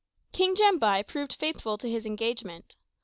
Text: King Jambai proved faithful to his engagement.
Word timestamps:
King 0.31 0.55
Jambai 0.55 1.03
proved 1.05 1.33
faithful 1.33 1.77
to 1.77 1.87
his 1.87 2.07
engagement. 2.07 2.75